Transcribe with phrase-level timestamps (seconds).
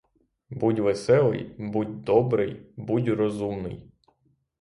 [0.49, 3.91] Будь веселий, будь добрий, будь розумний!